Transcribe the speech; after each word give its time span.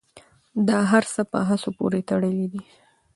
دا 0.67 0.79
هر 0.91 1.03
څه 1.13 1.21
په 1.31 1.39
هڅو 1.49 1.69
پورې 1.79 1.99
تړلي 2.09 2.47
دي. 2.53 2.63